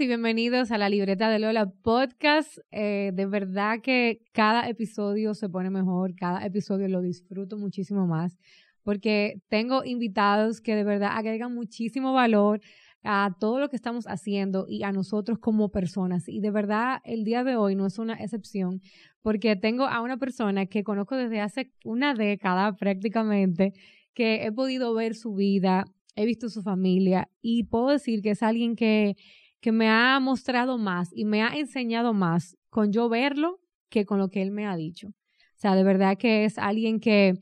[0.00, 2.56] Y bienvenidos a la libreta de Lola Podcast.
[2.70, 8.38] Eh, de verdad que cada episodio se pone mejor, cada episodio lo disfruto muchísimo más
[8.82, 12.62] porque tengo invitados que de verdad agregan muchísimo valor
[13.02, 16.30] a todo lo que estamos haciendo y a nosotros como personas.
[16.30, 18.80] Y de verdad el día de hoy no es una excepción
[19.20, 23.74] porque tengo a una persona que conozco desde hace una década prácticamente,
[24.14, 25.84] que he podido ver su vida,
[26.16, 29.16] he visto su familia y puedo decir que es alguien que,
[29.60, 34.18] que me ha mostrado más y me ha enseñado más con yo verlo que con
[34.18, 35.08] lo que él me ha dicho.
[35.08, 37.34] O sea, de verdad que es alguien que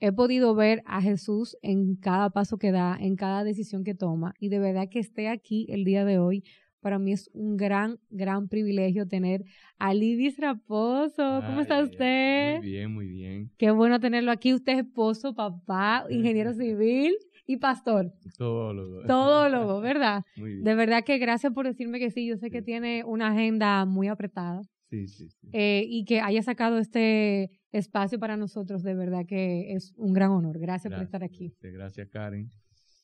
[0.00, 4.34] he podido ver a Jesús en cada paso que da, en cada decisión que toma
[4.38, 6.44] y de verdad que esté aquí el día de hoy.
[6.80, 9.44] Para mí es un gran, gran privilegio tener
[9.76, 11.42] a Libis Raposo.
[11.44, 12.58] ¿Cómo está usted?
[12.58, 13.50] Muy bien, muy bien.
[13.58, 14.54] Qué bueno tenerlo aquí.
[14.54, 18.12] Usted es esposo, papá, ingeniero civil y pastor.
[18.36, 19.02] Todólogo.
[19.06, 20.24] Todólogo, ¿verdad?
[20.36, 20.64] Muy bien.
[20.64, 22.26] De verdad que gracias por decirme que sí.
[22.26, 24.62] Yo sé que tiene una agenda muy apretada.
[24.90, 25.48] Sí, sí, sí.
[25.52, 30.30] Eh, y que haya sacado este espacio para nosotros, de verdad que es un gran
[30.30, 30.58] honor.
[30.58, 31.52] Gracias, por estar aquí.
[31.60, 32.50] Gracias, Karen.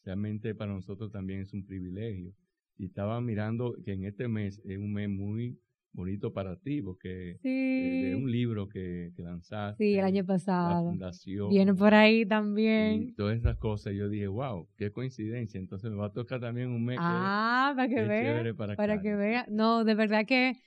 [0.05, 2.33] Realmente para nosotros también es un privilegio.
[2.79, 5.59] Y estaba mirando que en este mes es un mes muy
[5.93, 8.05] bonito para ti, porque sí.
[8.07, 9.85] es un libro que, que, lanzaste.
[9.85, 10.85] Sí, el año pasado.
[10.85, 11.51] La fundación.
[11.51, 13.03] Viene por ahí también.
[13.03, 13.95] Y todas esas cosas.
[13.95, 15.59] Yo dije, wow, qué coincidencia.
[15.59, 16.99] Entonces me va a tocar también un mes.
[17.01, 18.55] Ah, para que vea.
[18.55, 19.47] Para, para que vea.
[19.49, 20.61] No, de verdad que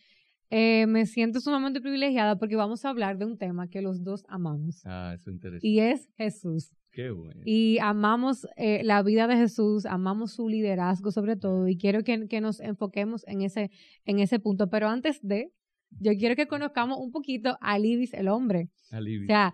[0.52, 4.24] eh, me siento sumamente privilegiada porque vamos a hablar de un tema que los dos
[4.28, 4.82] amamos.
[4.86, 5.68] Ah, eso es interesante.
[5.68, 6.72] Y es Jesús.
[6.96, 7.42] Qué bueno.
[7.44, 12.28] Y amamos eh, la vida de Jesús, amamos su liderazgo sobre todo, y quiero que,
[12.28, 13.70] que, nos enfoquemos en ese,
[14.06, 14.70] en ese punto.
[14.70, 15.52] Pero antes de,
[16.00, 18.70] yo quiero que conozcamos un poquito a Libis el hombre.
[18.92, 19.26] A Libis.
[19.26, 19.54] O sea,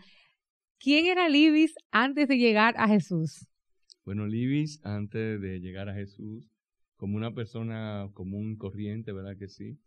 [0.79, 3.47] ¿quién era Libis antes de llegar a Jesús?
[4.05, 6.47] Bueno, Libis antes de llegar a Jesús,
[6.95, 9.79] como una persona común, corriente, ¿verdad que sí?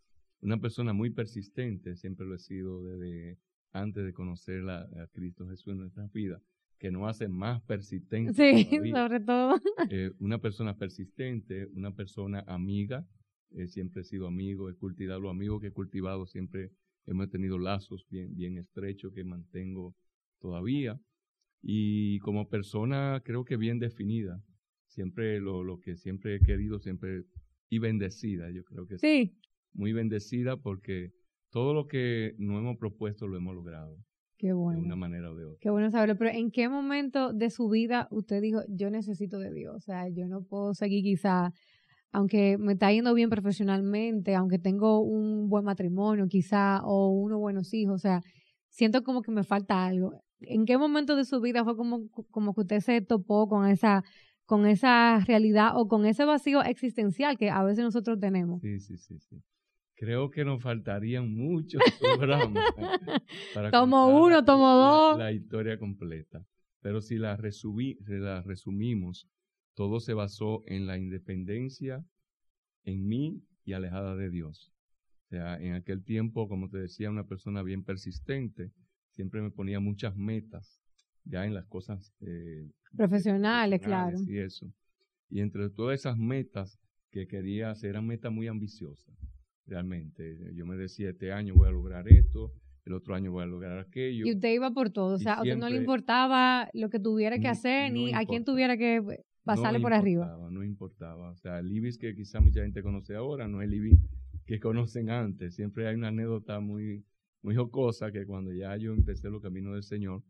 [0.45, 3.39] una persona muy persistente, siempre lo he sido desde
[3.71, 6.39] antes de conocer a, Cristo Jesús en nuestra vida,
[6.77, 8.35] que nos hace más persistentes.
[8.35, 9.59] Sí, sobre todo.
[9.89, 13.05] Eh, una persona persistente, una persona amiga,
[13.51, 16.71] eh, siempre he sido amigo, he cultivado los amigos que he cultivado, siempre
[17.05, 19.95] hemos tenido lazos bien, bien estrechos que mantengo
[20.39, 20.99] todavía.
[21.61, 24.39] Y como persona creo que bien definida,
[24.87, 27.23] siempre lo, lo que siempre he querido, siempre
[27.69, 29.35] y bendecida, yo creo que sí
[29.75, 31.11] muy bendecida porque
[31.51, 33.97] todo lo que nos hemos propuesto lo hemos logrado.
[34.45, 34.79] Qué bueno.
[34.79, 35.57] De una manera o de otra.
[35.59, 36.15] Qué bueno saberlo.
[36.17, 39.75] Pero ¿en qué momento de su vida usted dijo, yo necesito de Dios?
[39.75, 41.51] O sea, yo no puedo seguir quizá,
[42.11, 47.73] aunque me está yendo bien profesionalmente, aunque tengo un buen matrimonio quizá, o unos buenos
[47.73, 48.21] hijos, o sea,
[48.69, 50.13] siento como que me falta algo.
[50.41, 54.03] ¿En qué momento de su vida fue como, como que usted se topó con esa
[54.45, 58.61] con esa realidad o con ese vacío existencial que a veces nosotros tenemos?
[58.61, 59.41] Sí, sí, sí, sí
[59.95, 62.63] creo que nos faltarían muchos programas.
[63.53, 65.17] para tomo uno, tomo dos.
[65.17, 66.45] La, historia completa.
[66.81, 69.27] Pero si la, la resumimos,
[69.73, 72.05] todo se basó en la independencia,
[72.83, 74.71] en mí y alejada de Dios.
[75.25, 78.71] O sea, en aquel tiempo, como te decía, una persona bien persistente,
[79.11, 80.79] siempre me ponía muchas metas,
[81.23, 84.19] ya en las cosas eh, profesionales, claro.
[84.27, 84.71] Y eso.
[85.29, 86.79] Y entre todas esas metas
[87.09, 89.15] que quería hacer, eran metas muy ambiciosas
[89.67, 90.53] realmente.
[90.53, 92.53] Yo me decía, este año voy a lograr esto,
[92.85, 94.25] el otro año voy a lograr aquello.
[94.25, 97.39] Y usted iba por todo, o sea, a usted no le importaba lo que tuviera
[97.39, 99.01] que hacer, ni a quién tuviera que
[99.43, 100.37] pasarle por arriba.
[100.51, 103.75] No importaba, o sea, el Ibis que quizá mucha gente conoce ahora, no es el
[103.75, 103.99] Ibis
[104.45, 105.55] que conocen antes.
[105.55, 107.03] Siempre hay una anécdota muy,
[107.41, 110.23] muy jocosa que cuando ya yo empecé los caminos del Señor,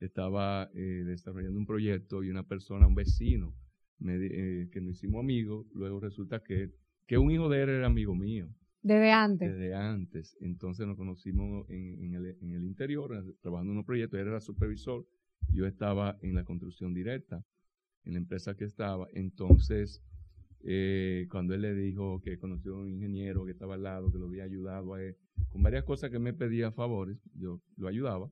[0.00, 3.54] estaba eh, desarrollando un proyecto y una persona, un vecino,
[3.98, 6.70] me, eh, que nos hicimos amigos, luego resulta que,
[7.06, 8.48] que un hijo de él era amigo mío.
[8.86, 9.52] Desde antes.
[9.52, 10.36] Desde antes.
[10.40, 13.10] Entonces nos conocimos en, el, interior,
[13.40, 14.16] trabajando en un proyecto.
[14.16, 15.04] Él era supervisor.
[15.52, 17.44] Yo estaba en la construcción directa,
[18.04, 19.08] en la empresa que estaba.
[19.12, 20.04] Entonces,
[20.62, 24.18] eh, cuando él le dijo que conoció a un ingeniero que estaba al lado, que
[24.18, 25.16] lo había ayudado a él,
[25.48, 28.30] con varias cosas que me pedía favores, yo lo ayudaba.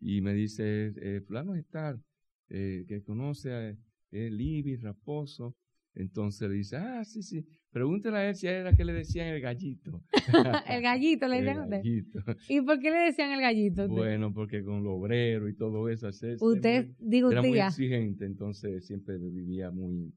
[0.00, 2.00] Y me dice, eh, fulano está,
[2.48, 3.76] eh, que conoce a
[4.10, 5.54] Libby Raposo.
[5.94, 9.40] Entonces le dice, ah, sí, sí, pregúntale a él si era que le decían el
[9.40, 10.02] gallito.
[10.68, 12.20] el gallito le decían gallito.
[12.48, 13.88] ¿Y por qué le decían el gallito?
[13.88, 19.18] Bueno, porque con lo obrero y todo eso, usted, digo, era muy exigente, entonces siempre
[19.18, 20.12] vivía muy...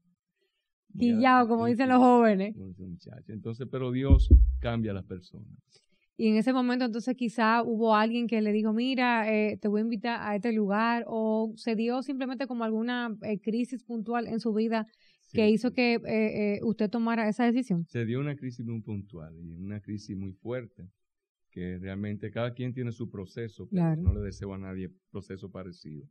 [0.96, 2.54] Quillado, como dicen los jóvenes.
[3.28, 4.30] Entonces, pero Dios
[4.60, 5.46] cambia a las personas.
[6.18, 9.80] Y en ese momento entonces quizá hubo alguien que le dijo, mira, eh, te voy
[9.80, 14.40] a invitar a este lugar, o se dio simplemente como alguna eh, crisis puntual en
[14.40, 14.86] su vida
[15.32, 17.84] que hizo que eh, eh, usted tomara esa decisión?
[17.88, 20.88] Se dio una crisis muy puntual y una crisis muy fuerte,
[21.50, 26.06] que realmente cada quien tiene su proceso, pero no le deseo a nadie proceso parecido.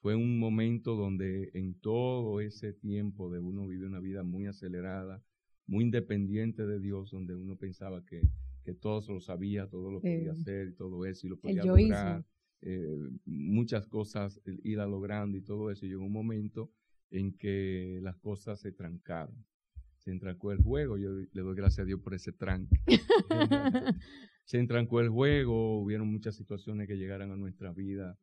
[0.00, 5.22] Fue un momento donde en todo ese tiempo de uno vive una vida muy acelerada,
[5.66, 8.20] muy independiente de Dios, donde uno pensaba que,
[8.64, 12.24] que todo lo sabía, todo lo podía hacer y todo eso, y lo podía lograr.
[12.64, 15.84] Eh, muchas cosas ir logrando y todo eso.
[15.84, 16.70] Y llegó un momento
[17.12, 19.36] en que las cosas se trancaron.
[19.98, 22.76] Se entrancó el juego, yo le doy gracias a Dios por ese tranque.
[24.44, 28.18] se entrancó el juego, hubieron muchas situaciones que llegaron a nuestra vida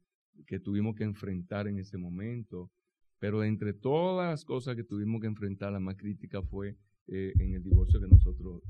[0.45, 2.71] que tuvimos que enfrentar en ese momento.
[3.19, 6.77] Pero entre todas las cosas que tuvimos que enfrentar, la más crítica fue
[7.07, 8.62] eh, en el divorcio que nosotros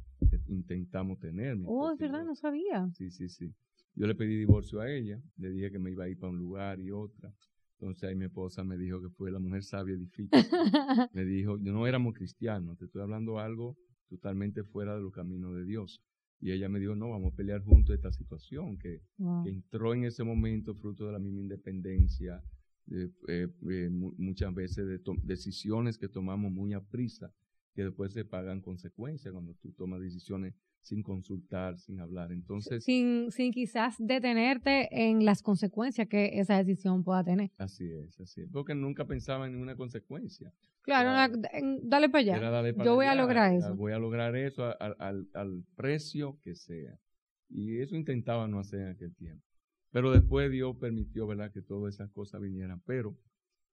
[0.47, 1.57] intentamos tener.
[1.65, 2.89] Oh, es verdad, no sabía.
[2.93, 3.53] Sí, sí, sí.
[3.95, 6.39] Yo le pedí divorcio a ella, le dije que me iba a ir para un
[6.39, 7.33] lugar y otra.
[7.79, 10.29] Entonces ahí mi esposa me dijo que fue la mujer sabia y difícil.
[11.13, 13.77] me dijo, no éramos cristianos, te estoy hablando algo
[14.09, 16.03] totalmente fuera de los caminos de Dios.
[16.41, 19.01] Y ella me dijo, no, vamos a pelear juntos esta situación, que,
[19.45, 22.43] entró en ese momento fruto de la misma independencia,
[22.85, 27.33] de, eh, eh, muchas veces de decisiones que tomamos muy a prisa,
[27.73, 32.31] que después se pagan consecuencias cuando tú tomas decisiones sin consultar, sin hablar.
[32.31, 37.51] Entonces, sin, sin quizás detenerte en las consecuencias que esa decisión pueda tener.
[37.57, 38.49] Así es, así es.
[38.51, 40.51] Porque nunca pensaba en ninguna consecuencia.
[40.81, 41.33] Claro,
[41.83, 42.73] dale para allá.
[42.83, 43.75] Yo voy a lograr eso.
[43.75, 46.97] Voy a lograr eso al, al, precio que sea.
[47.49, 49.45] Y eso intentaba no hacer en aquel tiempo.
[49.91, 52.81] Pero después Dios permitió, ¿verdad?, que todas esas cosas vinieran.
[52.85, 53.17] Pero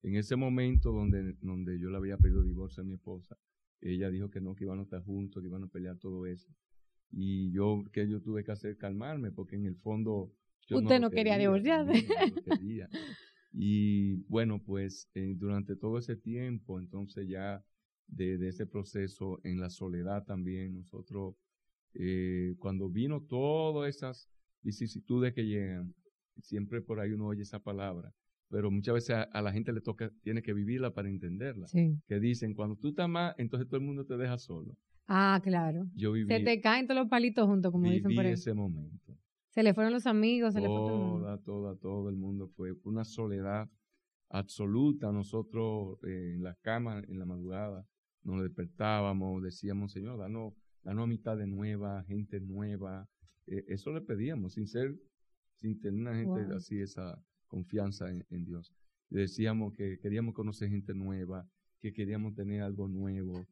[0.02, 3.36] en ese momento donde, donde yo le había pedido divorcio a mi esposa,
[3.80, 6.50] ella dijo que no, que iban a estar juntos, que iban a pelear todo eso.
[7.10, 10.32] Y yo, que yo tuve que hacer calmarme, porque en el fondo...
[10.68, 12.06] Yo Usted no, quería, divorciarse.
[13.58, 17.64] Y bueno, pues eh, durante todo ese tiempo, entonces ya
[18.06, 21.36] de, de, ese proceso en la soledad también, nosotros,
[21.94, 24.28] eh, cuando vino todas esas
[24.60, 25.94] vicisitudes que llegan,
[26.42, 28.12] siempre por ahí uno oye esa palabra,
[28.50, 31.66] pero muchas veces a, la gente le toca, tiene que vivirla para entenderla.
[32.06, 34.76] Que dicen, cuando tú estás mal, entonces todo el mundo te deja solo.
[35.06, 35.86] Ah, claro.
[35.94, 38.32] Yo viví, se te caen todos los palitos juntos, como dicen por ahí.
[38.32, 39.16] ese momento.
[39.50, 43.04] Se le fueron los amigos, se le fue todo Toda, todo el mundo fue una
[43.04, 43.70] soledad
[44.28, 45.12] absoluta.
[45.12, 47.86] Nosotros eh, en la cama, en la madrugada,
[48.22, 53.08] nos despertábamos, decíamos, Señor, danos, danos mitad de nueva, gente nueva.
[53.46, 54.94] Eh, eso le pedíamos, sin ser,
[55.54, 58.74] sin tener una gente así, esa confianza en, Dios.
[59.08, 61.48] decíamos que queríamos conocer gente nueva,
[61.80, 63.46] que queríamos tener algo nuevo.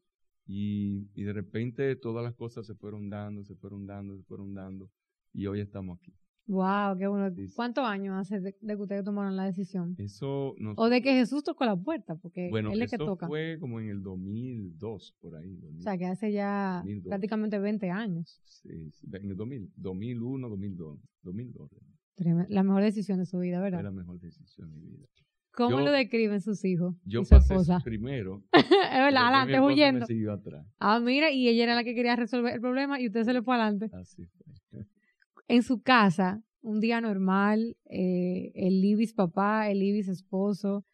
[0.47, 4.53] Y, y de repente todas las cosas se fueron dando, se fueron dando, se fueron
[4.53, 4.89] dando.
[5.33, 6.13] Y hoy estamos aquí.
[6.47, 7.35] Wow, qué bueno.
[7.55, 9.95] ¿Cuántos años hace de, que ustedes tomaron la decisión?
[9.97, 13.27] Eso O de que Jesús tocó la puerta, porque bueno, él es que toca.
[13.27, 15.59] fue como en el 2002, por ahí.
[15.79, 18.39] o sea, que hace ya prácticamente 20 años.
[18.45, 18.69] Sí,
[19.11, 20.99] en el 2000, 2001, 2002.
[21.23, 21.71] 2002.
[22.49, 23.79] La mejor decisión de su vida, ¿verdad?
[23.79, 25.07] Fue la mejor decisión de mi vida.
[25.55, 26.95] ¿Cómo lo describen sus hijos?
[27.05, 27.79] Yo y su pasé esposa?
[27.83, 28.43] primero.
[28.53, 30.05] es verdad, adelante, huyendo.
[30.33, 30.65] atrás.
[30.79, 33.41] Ah, mira, y ella era la que quería resolver el problema y usted se le
[33.41, 33.89] fue adelante.
[33.93, 34.45] Así fue.
[35.47, 40.85] en su casa, un día normal, eh, el Libis papá, el Libis esposo,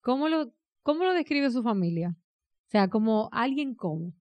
[0.00, 0.52] ¿cómo lo,
[0.82, 2.16] ¿cómo lo describe su familia?
[2.66, 4.14] O sea, como alguien como.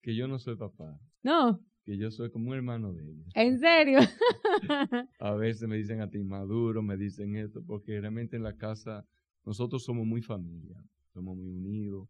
[0.00, 0.98] Que yo no soy papá.
[1.22, 1.60] No.
[1.84, 3.24] Que yo soy como un hermano de ella.
[3.34, 3.98] ¿En serio?
[5.18, 9.06] a veces me dicen a ti maduro, me dicen esto, porque realmente en la casa
[9.44, 10.82] nosotros somos muy familia,
[11.12, 12.08] somos muy unidos.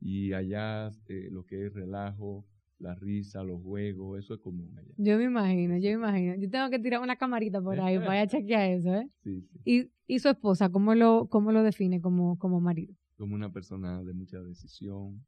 [0.00, 2.46] Y allá eh, lo que es relajo,
[2.78, 4.94] la risa, los juegos, eso es común allá.
[4.96, 6.34] Yo me imagino, yo me imagino.
[6.36, 9.08] Yo tengo que tirar una camarita por ahí para chequear eso, ¿eh?
[9.22, 9.60] Sí, sí.
[9.64, 12.94] Y, y su esposa, ¿cómo lo, cómo lo define como, como marido?
[13.16, 15.22] Como una persona de mucha decisión,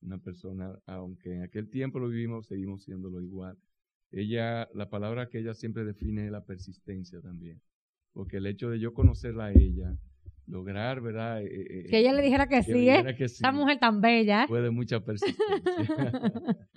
[0.00, 3.58] una persona, aunque en aquel tiempo lo vivimos, seguimos siéndolo igual.
[4.12, 7.60] Ella, la palabra que ella siempre define es la persistencia también.
[8.12, 9.98] Porque el hecho de yo conocerla a ella,
[10.46, 11.42] lograr, ¿verdad?
[11.42, 13.04] Eh, eh, que ella le dijera que, sí, ¿eh?
[13.18, 14.44] Esa mujer tan bella.
[14.44, 14.48] ¿eh?
[14.48, 15.44] Fue de mucha persistencia.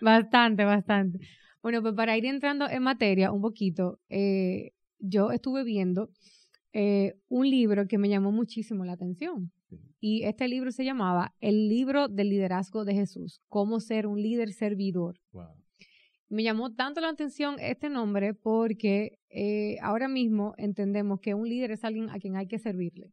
[0.00, 1.18] bastante, bastante.
[1.62, 6.10] Bueno, pues para ir entrando en materia un poquito, eh, yo estuve viendo
[7.28, 9.50] un libro que me llamó muchísimo la atención.
[10.00, 14.52] Y este libro se llamaba El libro del liderazgo de Jesús, cómo ser un líder
[14.52, 15.18] servidor.
[16.28, 19.18] Me llamó tanto la atención este nombre porque
[19.80, 23.12] ahora mismo entendemos que un líder es alguien a quien hay que servirle.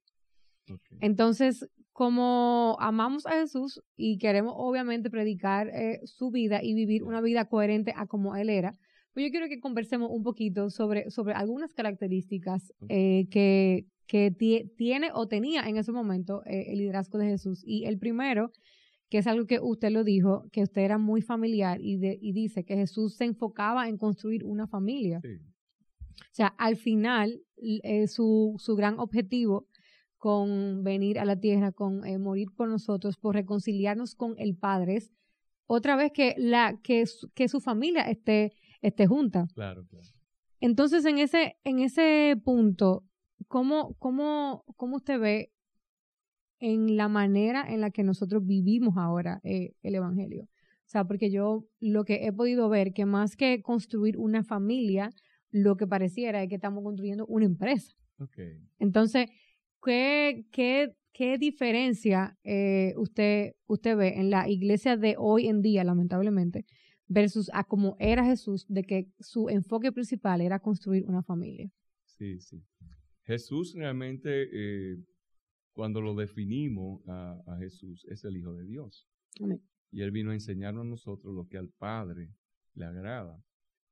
[1.00, 7.22] Entonces, como amamos a Jesús y queremos obviamente predicar eh, su vida y vivir una
[7.22, 8.76] vida coherente a como Él era,
[9.14, 14.30] pues yo quiero que conversemos un poquito sobre, sobre algunas características eh, que, que
[14.78, 17.64] tiene o tenía en ese momento eh, el liderazgo de Jesús.
[17.66, 18.52] Y el primero
[19.10, 22.34] que es algo que usted lo dijo, que usted era muy familiar y, de, y
[22.34, 25.22] dice que Jesús se enfocaba en construir una familia.
[25.24, 29.68] O sea, al final, eh, su, su gran objetivo
[30.18, 34.96] con venir a la tierra, con eh, morir por nosotros, por reconciliarnos con el Padre,
[34.96, 35.12] es
[35.68, 39.48] otra vez que, la, que, su, que su familia esté, esté junta.
[39.54, 40.08] Claro, claro.
[40.60, 43.04] Entonces, en ese, en ese punto,
[43.48, 45.52] ¿cómo, cómo, cómo usted ve
[46.60, 50.44] en la manera en la que nosotros vivimos ahora eh, el Evangelio?
[50.44, 55.10] O sea, porque yo lo que he podido ver, que más que construir una familia,
[55.50, 57.96] lo que pareciera es que estamos construyendo una empresa.
[58.20, 58.60] Okay.
[58.78, 59.28] Entonces,
[59.84, 65.84] ¿qué, qué, qué diferencia eh, usted, usted ve en la iglesia de hoy en día,
[65.84, 66.66] lamentablemente,
[67.08, 71.70] versus a cómo era Jesús, de que su enfoque principal era construir una familia?
[72.06, 72.64] Sí, sí.
[73.24, 74.98] Jesús realmente, eh,
[75.76, 79.08] cuando lo definimos a, a, Jesús, es el Hijo de Dios.
[79.42, 79.62] Amén.
[79.92, 82.34] Y Él vino a enseñarnos a nosotros lo que al Padre
[82.74, 83.38] le agrada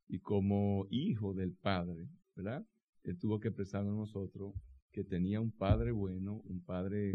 [0.07, 2.65] y como hijo del Padre, ¿verdad?
[3.03, 4.53] Él tuvo que expresar a nosotros
[4.91, 7.11] que tenía un Padre bueno, un Padre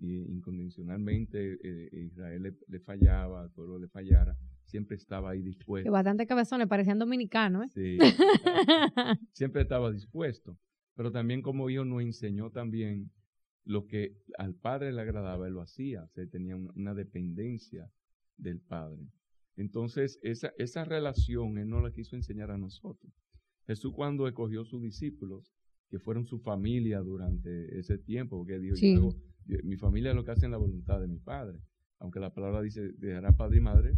[0.00, 5.86] eh, incondicionalmente, eh, Israel le, le, fallaba, al pueblo le fallara, siempre estaba ahí dispuesto.
[5.86, 7.98] Que bastante cabezones, parecían dominicanos, Sí, ¿eh?
[9.32, 10.58] siempre estaba dispuesto,
[10.96, 13.10] pero también como hijo nos enseñó también
[13.64, 17.90] lo que al Padre le agradaba, él lo hacía, o sea, tenía una, una dependencia
[18.36, 19.06] del Padre.
[19.56, 23.12] Entonces, esa, esa relación Él no la quiso enseñar a nosotros.
[23.66, 25.52] Jesús cuando escogió sus discípulos,
[25.90, 28.94] que fueron su familia durante ese tiempo, porque dijo, Sí.
[28.94, 29.10] yo,
[29.46, 31.58] yo- mi familia es lo que hacen la voluntad de mi Padre.
[31.98, 33.92] Aunque la palabra dice, dejará padre y madre,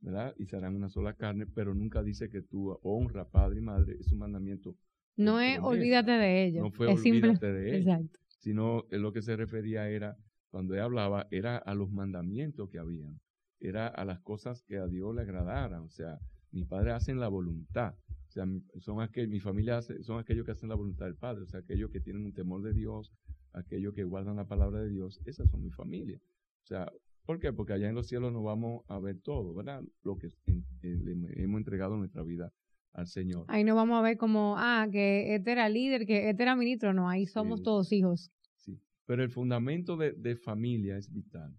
[0.00, 0.34] ¿verdad?
[0.38, 4.10] Y serán una sola carne, pero nunca dice que tú honra padre y madre, es
[4.10, 4.74] un mandamiento.
[5.16, 6.62] No es olvídate de ellos.
[6.64, 7.28] No fue es simple.
[7.28, 7.86] olvídate de ellos.
[7.86, 8.18] Exacto.
[8.38, 10.16] Sino en lo que se refería era,
[10.50, 13.20] cuando él hablaba, era a los mandamientos que habían,
[13.60, 15.82] era a las cosas que a Dios le agradaran.
[15.82, 16.18] O sea,
[16.52, 17.94] mi padre hacen la voluntad.
[18.28, 18.46] O sea,
[18.80, 21.60] son aquel, mi familia hace- son aquellos que hacen la voluntad del Padre, o sea,
[21.60, 23.12] aquellos que tienen un temor de Dios,
[23.52, 26.20] aquellos que guardan la palabra de Dios, esas son mi familia.
[26.64, 26.92] O sea,
[27.24, 27.52] ¿por qué?
[27.52, 29.82] Porque allá en los cielos nos vamos a ver todo, ¿verdad?
[30.02, 32.52] Lo que en- en- le hemos entregado nuestra vida
[32.96, 33.44] al Señor.
[33.48, 36.92] Ahí no vamos a ver como, ah, que este era líder, que este era ministro.
[36.92, 37.64] No, ahí somos Sí.
[37.64, 38.30] todos hijos.
[38.56, 38.80] Sí.
[39.06, 41.54] Pero el fundamento de, de familia es vital.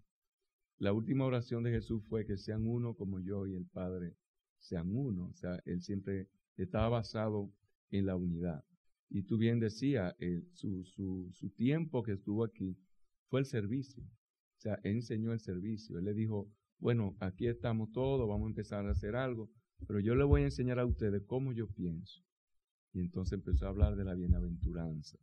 [0.78, 4.14] La última oración de Jesús fue que sean uno como yo y el Padre
[4.58, 5.28] sean uno.
[5.28, 7.52] O sea, él siempre estaba basado
[7.90, 8.64] en la unidad.
[9.10, 12.76] Y tú bien decías, eh, su, su, su tiempo que estuvo aquí
[13.28, 14.02] fue el servicio.
[14.04, 15.98] O sea, él enseñó el servicio.
[15.98, 19.50] Él le dijo, bueno, aquí estamos todos, vamos a empezar a hacer algo,
[19.86, 22.22] pero yo le voy a enseñar a ustedes cómo yo pienso.
[22.92, 25.18] Y entonces empezó a hablar de la bienaventuranza.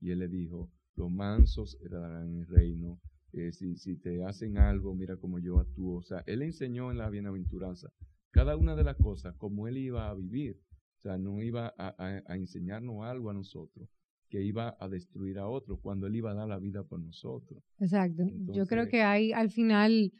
[0.00, 3.00] Y él le dijo, los mansos heredarán el reino.
[3.32, 5.98] eh, si, si te hacen algo, mira cómo yo actúo.
[5.98, 7.88] O sea, él enseñó en la bienaventuranza
[8.30, 10.58] cada una de las cosas como él iba a vivir.
[10.96, 13.88] O sea, no iba a, a- a enseñarnos algo a nosotros
[14.30, 17.62] que iba a destruir a otros cuando él iba a dar la vida por nosotros.
[17.78, 18.24] Exacto.
[18.54, 20.12] Yo creo que ahí al final,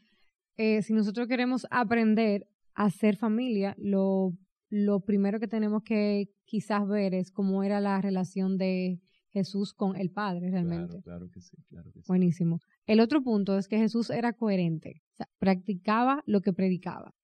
[0.57, 2.47] eh, si nosotros queremos aprender
[2.78, 4.32] a ser familia, lo,
[4.70, 9.97] lo primero que tenemos que quizás ver es cómo era la relación de Jesús con
[9.97, 11.02] el Padre realmente.
[11.02, 12.06] Claro, claro que sí, claro que sí.
[12.06, 12.61] Buenísimo.
[12.87, 17.16] El otro punto es que Jesús era coherente, o sea, practicaba lo que predicaba.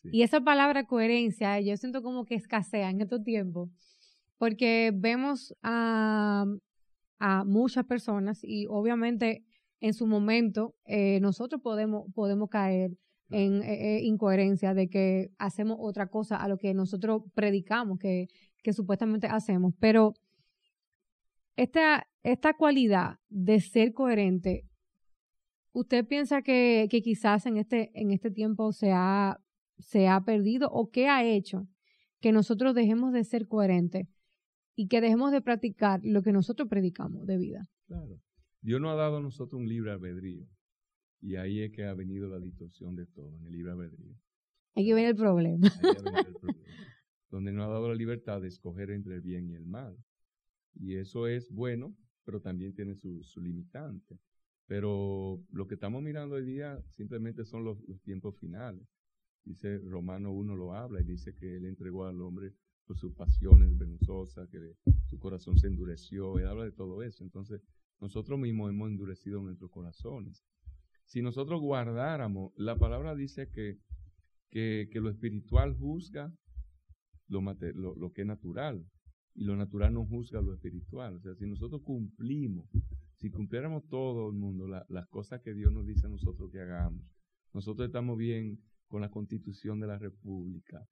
[0.00, 0.08] Sí.
[0.12, 3.68] Y esa palabra coherencia, yo siento como que escasea en estos tiempos,
[4.38, 6.46] porque vemos a,
[7.18, 9.44] a muchas personas y obviamente
[9.80, 12.96] en su momento eh, nosotros podemos, podemos caer
[13.32, 18.28] en eh, eh, incoherencia de que hacemos otra cosa a lo que nosotros predicamos, que,
[18.62, 19.74] que supuestamente hacemos.
[19.80, 20.14] Pero
[21.56, 24.64] esta, esta cualidad de ser coherente,
[25.72, 29.38] ¿usted piensa que, que quizás en este, en este tiempo se ha,
[29.78, 31.66] se ha perdido o qué ha hecho
[32.20, 34.06] que nosotros dejemos de ser coherentes
[34.76, 37.62] y que dejemos de practicar lo que nosotros predicamos de vida?
[37.86, 38.20] Claro.
[38.60, 40.46] Dios nos ha dado a nosotros un libre albedrío.
[41.22, 44.14] Y ahí es que ha venido la distorsión de todo, en el libre albedrío.
[44.74, 45.66] Aquí viene el problema.
[45.68, 46.60] Ahí ha venido el problema.
[47.30, 49.96] Donde nos ha dado la libertad de escoger entre el bien y el mal.
[50.74, 54.18] Y eso es bueno, pero también tiene su, su limitante.
[54.66, 58.86] Pero lo que estamos mirando hoy día simplemente son los, los tiempos finales.
[59.44, 62.52] Dice Romano 1 lo habla y dice que él entregó al hombre
[62.84, 66.38] por sus pasiones vergonzosas, que le- su corazón se endureció.
[66.38, 67.22] Él habla de todo eso.
[67.24, 67.60] Entonces,
[68.00, 70.44] nosotros mismos hemos endurecido nuestros corazones.
[71.12, 73.76] Si nosotros guardáramos, la palabra dice que,
[74.50, 76.32] que, que lo espiritual juzga
[77.28, 78.82] lo, mate- lo, lo que es natural
[79.34, 81.16] y lo natural no juzga lo espiritual.
[81.16, 82.66] O sea, si nosotros cumplimos,
[83.18, 86.60] si cumpliéramos todo el mundo la- las cosas que Dios nos dice a nosotros que
[86.60, 87.04] hagamos,
[87.52, 90.82] nosotros estamos bien con la constitución de la República.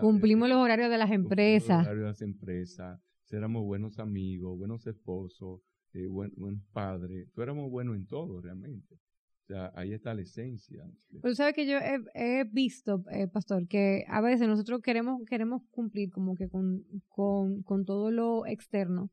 [0.00, 1.68] Cumplimos los horarios de las empresas.
[1.78, 3.00] Los horarios de las empresas.
[3.30, 5.60] Éramos buenos amigos, buenos esposos,
[5.92, 7.28] eh, buen, buen padres.
[7.36, 8.96] Éramos buenos en todo, realmente.
[9.44, 10.86] O sea, ahí está la esencia.
[11.20, 11.76] Pero sabes que yo
[12.14, 17.62] he, visto, eh, pastor, que a veces nosotros queremos, queremos cumplir como que con, con,
[17.62, 19.10] con todo lo externo.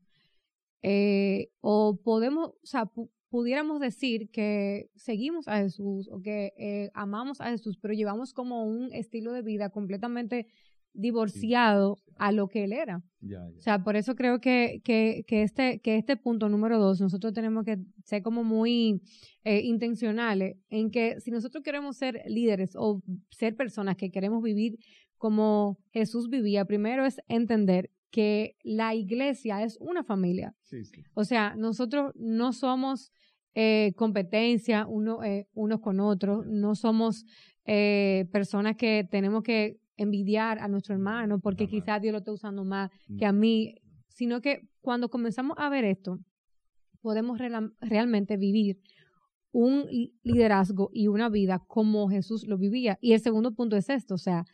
[0.82, 2.90] Eh, o podemos, o sea,
[3.28, 8.64] pudiéramos decir que seguimos a Jesús o que eh, amamos a Jesús, pero llevamos como
[8.64, 10.46] un estilo de vida completamente
[10.94, 13.02] divorciado a lo que él era.
[13.56, 17.32] O sea, por eso creo que, que, que, este, que este punto número dos, nosotros
[17.32, 19.00] tenemos que ser como muy
[19.44, 24.78] eh, intencionales en que si nosotros queremos ser líderes o ser personas que queremos vivir
[25.16, 30.54] como Jesús vivía, primero es entender que la iglesia es una familia.
[31.14, 33.12] O sea, nosotros no somos
[33.54, 37.24] eh, competencia uno, eh, unos con otros, no somos
[37.64, 42.90] personas que tenemos que envidiar a nuestro hermano porque quizás Dios lo está usando más
[43.18, 43.76] que a mí,
[44.08, 46.18] sino que cuando comenzamos a ver esto,
[47.00, 47.38] podemos
[47.80, 48.80] realmente vivir
[49.52, 49.86] un
[50.22, 52.98] liderazgo y una vida como Jesús lo vivía.
[53.00, 54.44] Y el segundo punto es esto, o sea,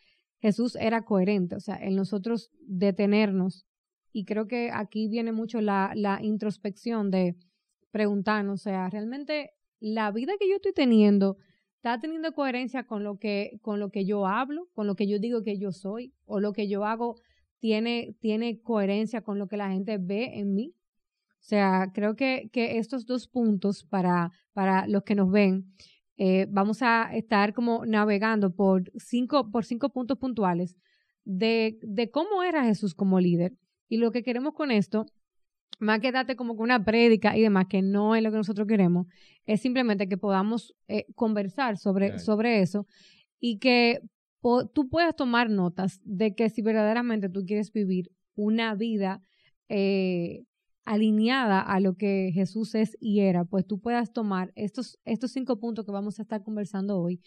[0.40, 3.66] Jesús era coherente, o sea, en nosotros detenernos.
[4.12, 7.36] Y creo que aquí viene mucho la, la introspección de
[7.90, 11.36] preguntarnos, o sea, realmente la vida que yo estoy teniendo
[11.78, 15.18] está teniendo coherencia con lo que con lo que yo hablo, con lo que yo
[15.18, 17.16] digo que yo soy o lo que yo hago
[17.60, 20.74] tiene tiene coherencia con lo que la gente ve en mí.
[21.40, 25.72] O sea, creo que, que estos dos puntos para, para los que nos ven,
[26.16, 30.76] eh, vamos a estar como navegando por cinco, por cinco puntos puntuales
[31.24, 33.54] de, de cómo era Jesús como líder.
[33.88, 35.06] Y lo que queremos con esto
[35.78, 38.66] más que darte como que una prédica y demás, que no es lo que nosotros
[38.66, 39.06] queremos,
[39.46, 42.86] es simplemente que podamos eh, conversar sobre, sobre eso
[43.40, 44.00] y que
[44.72, 49.22] tú puedas tomar notas de que si verdaderamente tú quieres vivir una vida
[49.68, 50.44] eh,
[50.84, 55.58] alineada a lo que Jesús es y era, pues tú puedas tomar estos, estos cinco
[55.60, 57.20] puntos que vamos a estar conversando hoy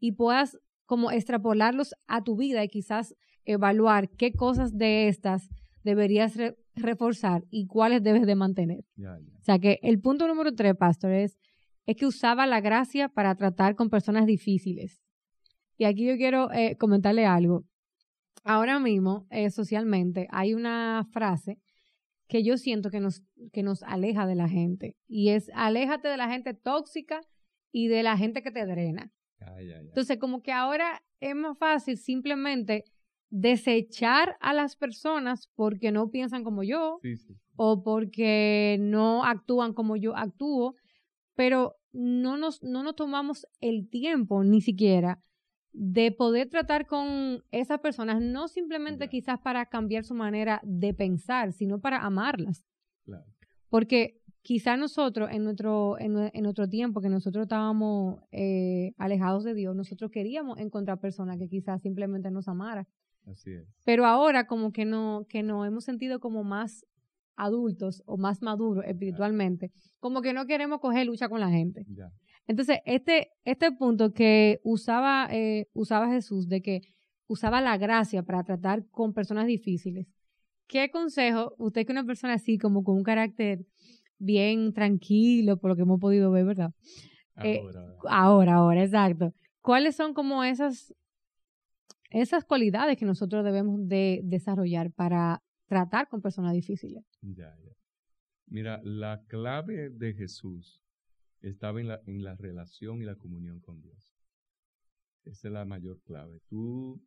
[0.00, 5.48] y puedas como extrapolarlos a tu vida y quizás evaluar qué cosas de estas
[5.82, 6.36] deberías
[6.76, 8.84] reforzar y cuáles debes de mantener.
[8.98, 11.38] O sea que el punto número tres, pastor, es,
[11.86, 15.02] es que usaba la gracia para tratar con personas difíciles.
[15.76, 17.64] Y aquí yo quiero eh, comentarle algo.
[18.44, 21.58] Ahora mismo, eh, socialmente, hay una frase
[22.28, 24.96] que yo siento que nos, que nos aleja de la gente.
[25.06, 27.20] Y es, aléjate de la gente tóxica
[27.72, 29.12] y de la gente que te drena.
[29.58, 32.84] Entonces, como que ahora es más fácil simplemente
[33.34, 37.00] desechar a las personas porque no piensan como yo
[37.56, 40.76] o porque no actúan como yo actúo,
[41.34, 45.20] pero no nos, no nos tomamos el tiempo ni siquiera
[45.72, 51.52] de poder tratar con esas personas, no simplemente quizás para cambiar su manera de pensar,
[51.52, 52.64] sino para amarlas.
[53.68, 56.12] Porque quizás nosotros en nuestro, en,
[56.44, 61.82] nuestro tiempo, que nosotros estábamos eh, alejados de Dios, nosotros queríamos encontrar personas que quizás
[61.82, 62.86] simplemente nos amaran.
[63.84, 66.84] Pero ahora como que no, que nos hemos sentido como más
[67.36, 71.84] adultos o más maduros espiritualmente, como que no queremos coger lucha con la gente.
[72.46, 76.82] Entonces, este, este punto que usaba, eh, usaba Jesús, de que
[77.26, 80.06] usaba la gracia para tratar con personas difíciles,
[80.66, 83.66] ¿qué consejo, usted que es una persona así, como con un carácter
[84.18, 86.70] bien tranquilo, por lo que hemos podido ver, ¿verdad?
[87.42, 87.60] Eh,
[88.08, 89.32] ahora, ahora, exacto.
[89.60, 90.94] ¿Cuáles son como esas
[92.20, 97.04] esas cualidades que nosotros debemos de desarrollar para tratar con personas difíciles.
[97.22, 97.72] Ya, ya.
[98.46, 100.82] Mira, la clave de Jesús
[101.40, 104.14] estaba en la, en la relación y la comunión con Dios.
[105.24, 106.40] Esa es la mayor clave.
[106.48, 107.02] Tú,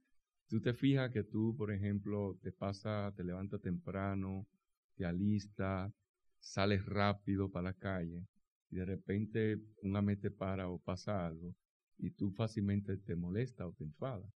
[0.47, 4.47] tú te fijas que tú, por ejemplo, te pasa, te levantas temprano,
[4.95, 5.93] te alistas,
[6.39, 8.25] sales rápido para la calle
[8.69, 11.55] y de repente una mente para o pasa algo
[11.97, 14.31] y tú fácilmente te molesta o te enfadas.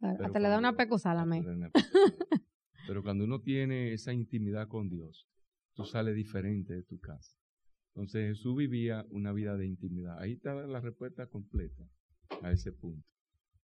[0.00, 1.26] Hasta le da una pecosada a
[2.86, 5.26] Pero cuando uno tiene esa intimidad con Dios,
[5.74, 7.36] tú sales diferente de tu casa.
[7.88, 10.18] Entonces Jesús vivía una vida de intimidad.
[10.20, 11.88] Ahí está la respuesta completa
[12.42, 13.08] a ese punto.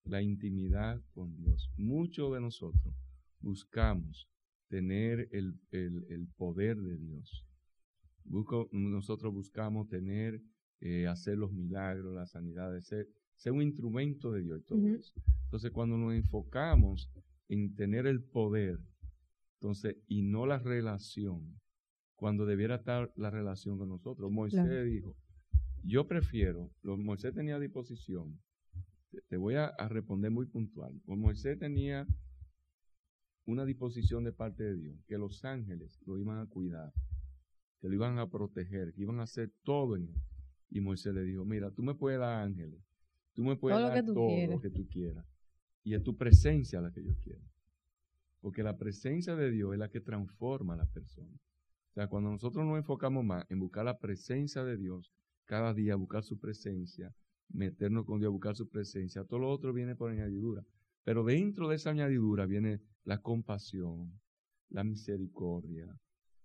[0.05, 1.71] La intimidad con Dios.
[1.77, 2.95] Muchos de nosotros
[3.41, 4.29] buscamos
[4.69, 5.55] tener el,
[6.37, 7.47] poder de Dios.
[8.73, 10.41] nosotros buscamos tener,
[10.81, 13.07] eh, hacer los milagros, las sanidades, ser,
[13.43, 15.13] ser un instrumento de Dios y todo eso.
[15.45, 17.11] Entonces, cuando nos enfocamos
[17.49, 18.79] en tener el poder,
[19.55, 21.61] entonces, y no la relación,
[22.15, 25.17] cuando debiera estar la relación con nosotros, Moisés dijo,
[25.83, 28.39] yo prefiero, Moisés tenía a disposición
[29.29, 30.99] te voy a, responder muy puntual.
[31.05, 32.07] Pues Moisés tenía
[33.45, 36.93] una disposición de parte de Dios, que los ángeles lo iban a cuidar,
[37.81, 40.23] que lo iban a proteger, que iban a hacer todo en él.
[40.71, 42.81] Y Moisés le dijo, mira, tú me puedes dar ángeles,
[43.35, 45.27] tú me puedes dar todo lo que tú quieras.
[45.85, 47.43] Y es tu presencia la que yo quiero.
[48.41, 51.37] Porque la presencia de Dios es la que transforma a la persona.
[51.91, 55.13] O sea, cuando nosotros nos enfocamos más en buscar la presencia de Dios,
[55.45, 57.15] cada día buscar su presencia,
[57.51, 60.65] meternos con Dios, buscar su presencia, todo lo otro viene por añadidura.
[61.05, 64.19] Pero dentro de esa añadidura viene la compasión,
[64.71, 65.99] la misericordia,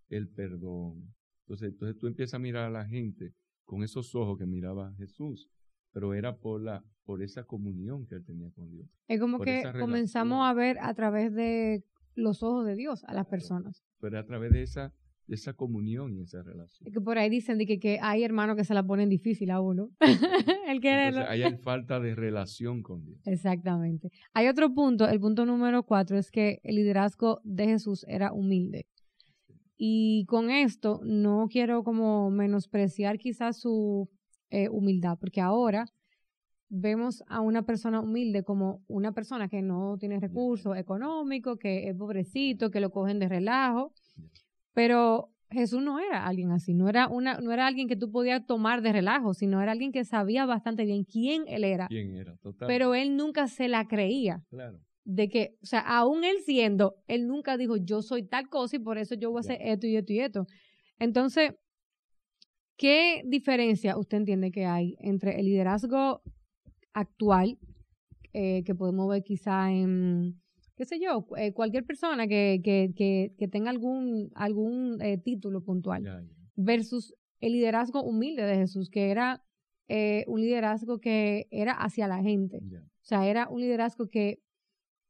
[0.10, 1.16] el perdón.
[1.46, 5.50] Entonces, entonces tú empiezas a mirar a la gente con esos ojos que miraba Jesús,
[5.98, 8.88] pero era por la por esa comunión que él tenía con Dios.
[9.08, 13.26] Es como que comenzamos a ver a través de los ojos de Dios a las
[13.26, 13.84] personas.
[14.00, 14.94] Pero a través de esa
[15.28, 16.88] esa comunión y esa relación.
[16.88, 19.60] Es que por ahí dicen que, que hay hermanos que se la ponen difícil a
[19.60, 19.90] uno.
[20.68, 23.20] el que hay falta de relación con Dios.
[23.26, 24.12] Exactamente.
[24.34, 28.86] Hay otro punto, el punto número cuatro, es que el liderazgo de Jesús era humilde.
[29.78, 34.10] Y con esto no quiero como menospreciar quizás su
[34.50, 35.86] eh, humildad, porque ahora
[36.70, 41.96] vemos a una persona humilde como una persona que no tiene recursos económicos, que es
[41.96, 43.94] pobrecito, que lo cogen de relajo.
[44.74, 48.46] Pero Jesús no era alguien así, no era, una, no era alguien que tú podías
[48.46, 51.88] tomar de relajo, sino era alguien que sabía bastante bien quién él era.
[51.88, 52.68] Quién era, total.
[52.68, 54.44] Pero él nunca se la creía.
[54.50, 54.80] Claro.
[55.06, 58.80] De que, o sea, aún él siendo, él nunca dijo, yo soy tal cosa y
[58.80, 60.46] por eso yo voy a hacer esto y esto y esto.
[61.00, 61.54] Entonces,
[62.78, 66.22] ¿qué diferencia usted entiende que hay entre el liderazgo
[66.94, 67.58] actual,
[68.34, 70.40] eh, que podemos ver quizá en
[70.78, 75.62] qué sé yo, eh, cualquier persona que, que, que, que, tenga algún, algún eh, título
[75.62, 79.44] puntual, versus el liderazgo humilde de Jesús, que era
[79.88, 82.60] eh, un liderazgo que era hacia la gente.
[82.62, 84.40] O sea, era un liderazgo que,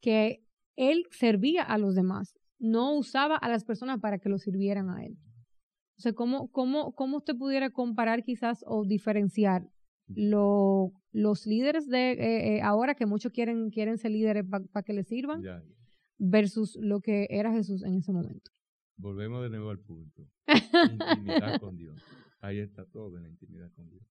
[0.01, 0.41] que
[0.77, 5.05] él servía a los demás, no usaba a las personas para que lo sirvieran a
[5.05, 5.17] él.
[5.97, 9.67] O sea, ¿cómo, cómo, cómo usted pudiera comparar quizás o diferenciar
[10.07, 14.93] lo, los líderes de eh, eh, ahora que muchos quieren, quieren ser líderes para que
[14.93, 15.43] les sirvan
[16.19, 18.51] versus lo que era Jesús en ese momento.
[18.97, 20.27] Volvemos de nuevo al punto.
[20.47, 22.01] intimidad con Dios.
[22.41, 24.03] Ahí está todo en la intimidad con Dios.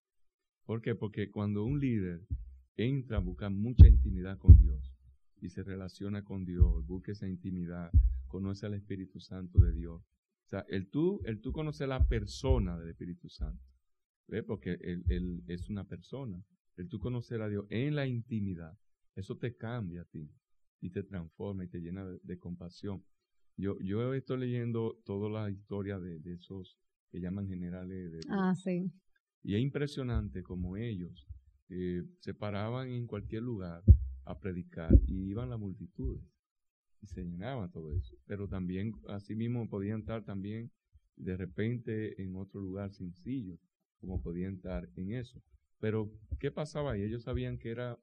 [0.64, 0.94] ¿Por qué?
[0.94, 2.26] Porque cuando un líder
[2.76, 4.92] entra a buscar mucha intimidad con Dios
[5.40, 7.90] y se relaciona con Dios, busca esa intimidad,
[8.26, 10.02] conoce al Espíritu Santo de Dios.
[10.46, 13.62] O sea, el tú, el tú conocer la persona del Espíritu Santo
[14.46, 16.42] porque él, es una persona.
[16.76, 18.76] El tú conocer a Dios en la intimidad,
[19.14, 20.30] eso te cambia a ti
[20.80, 23.02] y te transforma y te llena de, compasión.
[23.56, 26.78] Yo, yo estoy leyendo toda la historia de, esos
[27.10, 28.12] que llaman generales.
[28.12, 28.90] De, ah, sí.
[29.42, 31.26] Y es impresionante como ellos
[31.68, 33.82] eh, se paraban en cualquier lugar
[34.24, 36.22] a predicar y iban las multitudes
[37.14, 38.16] llenaba todo eso.
[38.26, 40.70] Pero también, así mismo, podían estar también
[41.16, 43.58] de repente en otro lugar sencillo
[44.00, 45.42] como podían estar en eso.
[45.78, 47.02] Pero, ¿qué pasaba ahí?
[47.02, 47.98] Ellos sabían que era,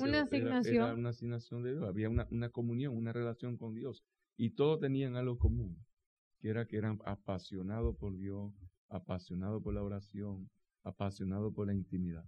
[0.00, 0.98] una, asignación.
[0.98, 4.04] una asignación de Dios, había una, una comunión, una relación con Dios,
[4.36, 5.84] y todos tenían algo común,
[6.40, 8.52] que era que eran apasionados por Dios,
[8.88, 10.50] apasionados por la oración,
[10.82, 12.24] apasionados por la intimidad.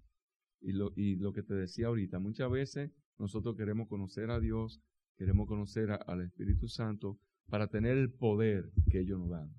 [0.61, 4.81] Y lo, y lo que te decía ahorita, muchas veces nosotros queremos conocer a Dios,
[5.21, 7.19] queremos conocer al Espíritu Santo
[7.51, 9.55] para tener el poder que ellos nos dan.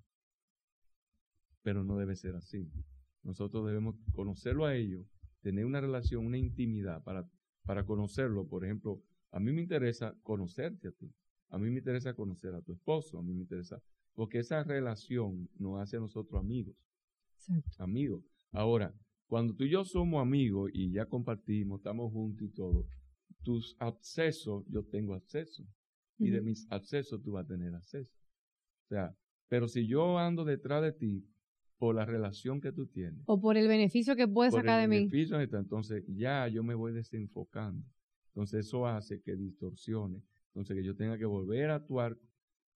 [1.61, 2.67] Pero no debe ser así.
[3.21, 5.05] Nosotros debemos conocerlo a ellos,
[5.41, 7.29] tener una relación, una intimidad para,
[7.63, 8.47] para conocerlo.
[8.47, 11.13] Por ejemplo, a mí me interesa conocerte a ti.
[11.49, 13.19] A mí me interesa conocer a tu esposo.
[13.19, 13.79] A mí me interesa.
[14.15, 16.75] Porque esa relación nos hace a nosotros amigos.
[17.77, 18.23] Amigos.
[18.51, 18.95] Ahora,
[19.27, 22.87] cuando tú y yo somos amigos y ya compartimos, estamos juntos y todo,
[23.43, 25.63] tus accesos, yo tengo acceso.
[26.17, 28.15] Y de mis accesos tú vas a tener acceso.
[28.85, 29.15] O sea,
[29.47, 31.25] pero si yo ando detrás de ti,
[31.81, 33.23] por la relación que tú tienes.
[33.25, 35.09] O por el beneficio que puedes sacar de mí.
[35.11, 37.83] Entonces ya yo me voy desenfocando.
[38.27, 40.21] Entonces eso hace que distorsione.
[40.49, 42.15] Entonces que yo tenga que volver a actuar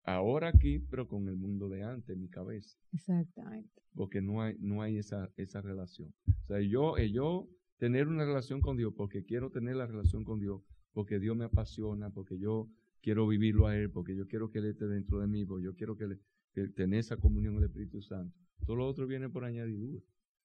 [0.02, 2.76] ahora aquí, pero con el mundo de antes en mi cabeza.
[2.92, 3.80] Exactamente.
[3.94, 6.12] Porque no hay, no hay esa, esa relación.
[6.26, 10.24] O sea, yo, eh, yo tener una relación con Dios, porque quiero tener la relación
[10.24, 10.62] con Dios,
[10.92, 12.70] porque Dios me apasiona, porque yo
[13.02, 15.74] quiero vivirlo a Él, porque yo quiero que Él esté dentro de mí, porque yo
[15.74, 16.20] quiero que, le,
[16.52, 18.36] que tener esa comunión con el Espíritu Santo.
[18.64, 20.02] Todo lo otro viene por añadidura.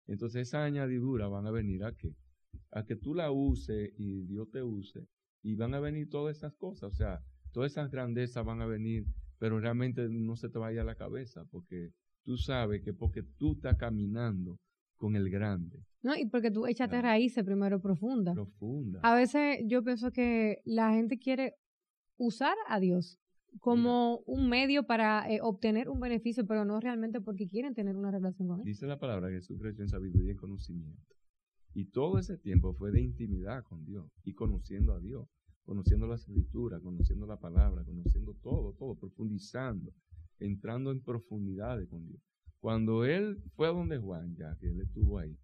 [0.08, 2.16] Entonces esa añadidura van a venir a qué?
[2.72, 5.08] A que tú la uses y Dios te use.
[5.42, 6.92] Y van a venir todas esas cosas.
[6.92, 9.06] O sea, todas esas grandezas van a venir,
[9.40, 11.92] pero realmente no se te vaya a la cabeza, porque
[12.24, 14.60] tú sabes que porque tú estás caminando
[14.98, 17.08] con el grande, No, y porque tú échate Claro.
[17.10, 18.34] raíces primero profundas.
[18.36, 19.00] Profunda.
[19.04, 21.56] A veces yo pienso que la gente quiere
[22.18, 23.20] usar a Dios
[23.60, 28.10] como un medio para eh, obtener un beneficio, pero no realmente porque quieren tener una
[28.12, 28.66] relación con Él.
[28.66, 31.16] Dice la palabra que Jesús creció en sabiduría y conocimiento.
[31.74, 35.28] Y todo ese tiempo fue de intimidad con Dios y conociendo a Dios,
[35.64, 39.94] conociendo la escritura, conociendo la palabra, conociendo todo, todo, profundizando,
[40.40, 42.22] entrando en profundidades con Dios.
[42.60, 45.38] Cuando él fue a donde Juan, ya que él estuvo ahí,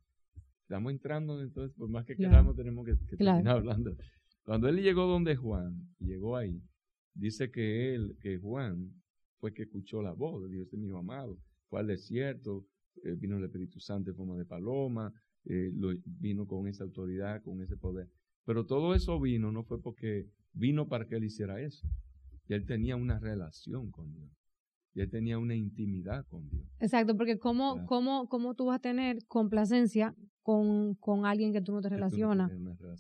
[0.68, 2.32] estamos entrando entonces, por más que Claro.
[2.32, 3.38] queramos, tenemos que, que Claro.
[3.38, 3.96] terminar hablando.
[4.44, 6.62] Cuando él llegó donde Juan, llegó ahí,
[7.14, 8.92] dice que él, que Juan
[9.40, 11.38] fue que escuchó la voz de Dios, este es mi hijo amado,
[11.70, 12.66] fue al desierto,
[13.04, 15.14] eh, vino el Espíritu Santo en forma de paloma,
[15.46, 18.10] eh, lo- vino con esa autoridad, con ese poder.
[18.46, 21.88] Pero todo eso vino, no fue porque vino para que él hiciera eso.
[22.50, 24.30] Y él tenía una relación con Dios.
[24.94, 26.66] Y él tenía una intimidad con Dios.
[26.80, 31.72] Exacto, porque ¿cómo, cómo, cómo tú vas a tener complacencia con, con alguien que tú
[31.74, 32.52] no te no relacionas?
[32.52, 32.94] Esa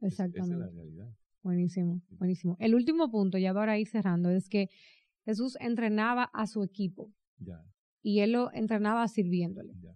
[0.00, 0.56] es Exactamente.
[0.58, 1.10] la realidad.
[1.42, 2.56] Buenísimo, buenísimo.
[2.60, 4.68] El último punto, ya para ir cerrando, es que
[5.24, 7.60] Jesús entrenaba a su equipo Ya,
[8.02, 9.72] y él lo entrenaba sirviéndole.
[9.80, 9.94] ya.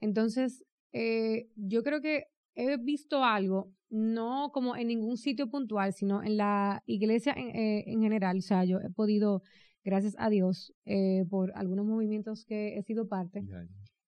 [0.00, 2.24] Entonces, eh, yo creo que
[2.54, 7.84] he visto algo, no como en ningún sitio puntual, sino en la iglesia en, eh,
[7.86, 8.38] en general.
[8.38, 9.42] O sea, yo he podido,
[9.86, 13.44] gracias a Dios, eh, por algunos movimientos que he sido parte,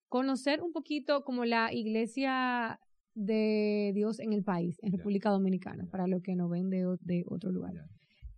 [0.09, 2.81] conocer un poquito como la iglesia
[3.15, 4.93] de Dios en el país, en.
[4.93, 7.75] República Dominicana, para los que no ven de, otro lugar.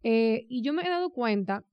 [0.03, 1.65] Eh, y yo me he dado cuenta,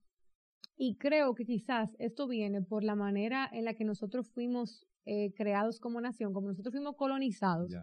[0.74, 5.34] y creo que quizás esto viene por la manera en la que nosotros fuimos eh,
[5.34, 7.74] creados como nación, como nosotros fuimos colonizados.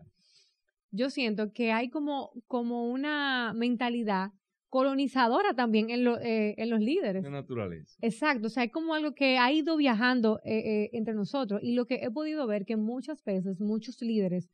[0.90, 4.32] Yo siento que hay como, como una mentalidad
[4.70, 7.24] colonizadora también en, lo- eh, en los líderes.
[7.24, 7.98] La naturaleza.
[8.02, 11.74] Exacto, o sea, hay como algo que ha ido viajando eh, eh, entre nosotros y
[11.74, 14.50] lo que he podido ver que muchas veces muchos líderes,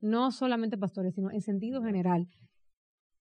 [0.00, 2.26] no solamente pastores, sino en sentido general,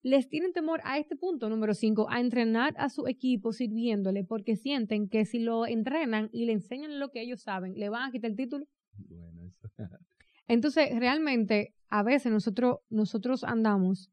[0.01, 4.55] les tienen temor a este punto número cinco, a entrenar a su equipo sirviéndole porque
[4.55, 8.11] sienten que si lo entrenan y le enseñan lo que ellos saben, le van a
[8.11, 8.65] quitar el título.
[9.09, 9.67] Bueno, eso.
[10.47, 14.09] Entonces, realmente, a veces nosotros, nosotros andamos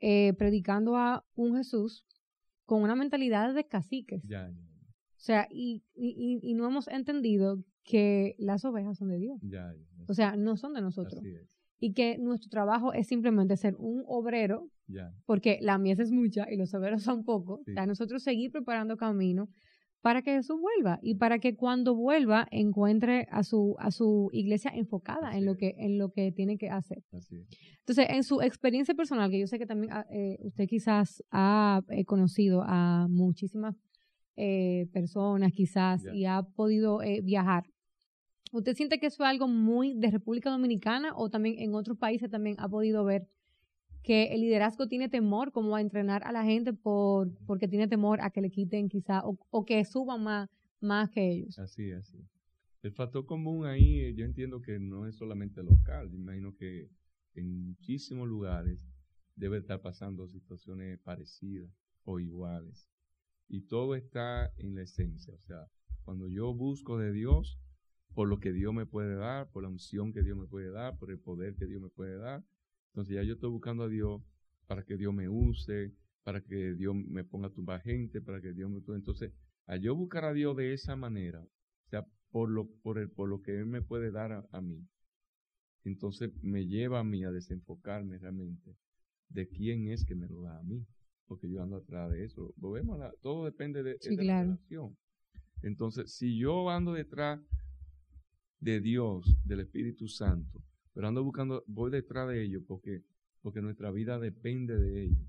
[0.00, 2.04] eh, predicando a un Jesús
[2.64, 4.22] con una mentalidad de caciques.
[4.24, 9.18] ya, ya, O sea, y, y, y no hemos entendido que las ovejas son de
[9.18, 9.40] Dios.
[10.08, 11.22] O sea, no son de nosotros.
[11.78, 14.70] Y que nuestro trabajo es simplemente ser un obrero,
[15.24, 17.60] porque la mies es mucha y los obreros son pocos.
[17.64, 17.72] Sí.
[17.72, 19.48] O sea, nosotros seguir preparando camino
[20.00, 24.70] para que Jesús vuelva y para que cuando vuelva encuentre a su, a su iglesia
[24.74, 27.02] enfocada Así en lo, que, en lo que tiene que hacer.
[27.12, 31.82] Entonces, en su experiencia personal, que yo sé que también ah, eh, usted quizás ha
[31.88, 33.76] eh, conocido a muchísimas
[34.36, 37.64] eh, personas, quizás, y ha podido eh, viajar.
[38.52, 42.30] ¿Usted siente que eso es algo muy de República Dominicana o también en otros países
[42.30, 43.28] también ha podido ver
[44.02, 48.20] que el liderazgo tiene temor como a entrenar a la gente por porque tiene temor
[48.20, 50.48] a que le quiten quizás o, que suban más,
[50.80, 51.58] más que ellos?
[51.58, 52.08] Así es.
[52.08, 52.18] así.
[52.82, 56.14] El factor común ahí, yo entiendo que no es solamente local.
[56.14, 56.88] Imagino que
[57.34, 58.88] en muchísimos lugares
[59.36, 61.70] debe estar pasando situaciones parecidas
[62.04, 62.88] o iguales.
[63.48, 65.34] Y todo está en la esencia.
[65.34, 65.66] O sea,
[66.04, 67.58] cuando yo busco de Dios,
[68.14, 70.96] por lo que Dios me puede dar, por la unción que Dios me puede dar,
[70.96, 72.44] por el poder que Dios me puede dar,
[72.92, 74.22] entonces ya yo estoy buscando a Dios
[74.66, 78.52] para que Dios me use, para que Dios me ponga a tumbar gente, para que
[78.52, 78.78] Dios me...
[78.94, 79.32] Entonces,
[79.66, 83.28] al yo buscar a Dios de esa manera, o sea, por lo, por el, por
[83.28, 84.86] lo que Él me puede dar a, a mí,
[85.84, 88.76] entonces me lleva a mí a desenfocarme realmente
[89.28, 90.84] de quién es que me lo da a mí,
[91.26, 92.52] porque yo ando atrás de eso.
[92.56, 94.48] Volvemos a la- todo depende de, Sí, de claro.
[94.50, 94.96] la relación.
[95.62, 97.40] Entonces, si yo ando detrás
[98.60, 100.62] de Dios, del Espíritu Santo,
[101.00, 103.00] pero ando buscando, voy detrás de ellos porque,
[103.40, 105.26] porque nuestra vida depende de ellos,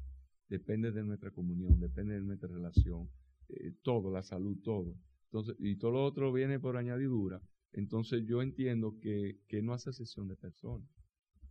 [0.50, 3.10] depende de nuestra comunión, depende de nuestra relación,
[3.48, 4.94] eh, todo, la salud, todo.
[5.28, 7.42] Entonces, y todo lo otro viene por añadidura.
[7.72, 10.90] Entonces yo entiendo que, que no hace sesión de personas.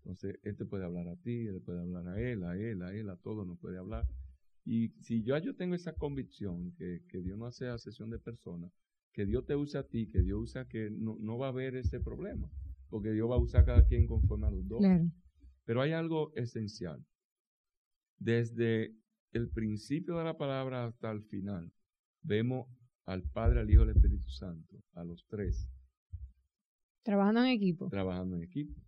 [0.03, 2.93] Entonces, él te puede hablar a ti, él puede hablar a él, a él, a
[2.93, 4.07] él, a todo, no puede hablar.
[4.67, 8.71] Y si yo, yo tengo esa convicción que, que Dios no hace sesión de personas,
[9.15, 11.75] que Dios te usa a ti, que Dios usa que no, no va a haber
[11.75, 12.51] ese problema,
[12.91, 14.81] porque Dios va a usar a cada quien conforme a los dos.
[14.81, 15.11] Claro.
[15.65, 17.05] Pero hay algo esencial.
[18.19, 18.95] Desde
[19.33, 21.73] el principio de la palabra hasta el final,
[22.23, 22.67] vemos
[23.07, 25.69] al Padre, al Hijo y al Espíritu Santo, a los tres,
[27.03, 27.89] Trabajando en equipo.
[27.89, 28.79] trabajando en equipo.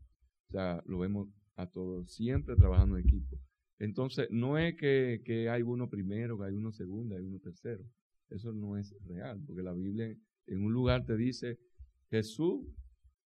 [0.49, 3.39] O sea, lo vemos a todos, siempre trabajando en equipo.
[3.79, 7.83] Entonces, no es que, que hay uno primero, que hay uno segundo, hay uno tercero.
[8.29, 10.15] Eso no es real, porque la Biblia
[10.47, 11.59] en un lugar te dice,
[12.11, 12.67] Jesús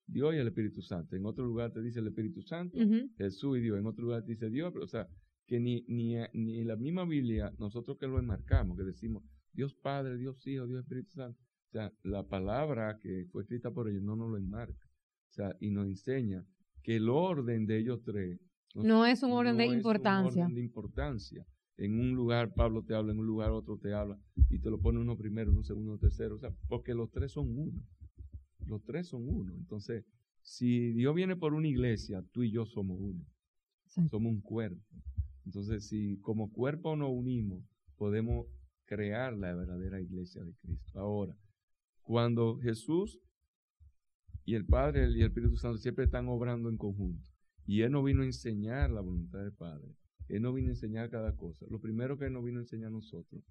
[0.07, 1.17] Dios y el Espíritu Santo.
[1.17, 3.11] En otro lugar te dice el Espíritu Santo, Ujú.
[3.19, 3.79] Jesús y Dios.
[3.79, 5.09] En otro lugar te dice Dios, pero, o sea,
[5.47, 9.75] que ni, ni, ni en la misma Biblia, nosotros que lo enmarcamos, que decimos Dios
[9.75, 11.41] Padre, Dios Hijo, Dios Espíritu Santo.
[11.69, 14.87] O sea, la palabra que fue escrita por ellos no nos lo enmarca.
[15.31, 16.45] O sea, y nos enseña
[16.83, 18.39] que el orden de ellos tres
[18.75, 20.43] No es un orden de no es importancia.
[20.45, 21.47] orden de importancia.
[21.79, 24.81] En un lugar Pablo te habla, en un lugar otro te habla, y te lo
[24.81, 26.37] pone uno primero, uno segundo, uno tercero.
[26.37, 27.83] O sea, porque los tres son uno.
[28.67, 29.55] Los tres son uno.
[29.55, 30.05] Entonces,
[30.43, 33.25] si Dios viene por una iglesia, tú y yo somos uno.
[34.09, 34.85] Somos un cuerpo.
[35.45, 37.65] Entonces, si como cuerpo nos unimos,
[37.97, 38.47] podemos
[38.85, 40.99] crear la verdadera iglesia de Cristo.
[40.99, 41.37] Ahora,
[42.03, 43.19] cuando Jesús
[44.45, 47.29] y el Padre y el Espíritu Santo siempre están obrando en conjunto,
[47.65, 49.97] y Él no vino a enseñar la voluntad del Padre,
[50.29, 51.67] Él no vino a enseñar cada cosa.
[51.69, 53.43] Lo primero que Él nos vino a enseñar a nosotros